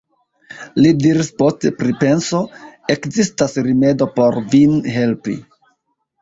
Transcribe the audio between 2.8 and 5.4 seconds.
ekzistas rimedo por vin helpi.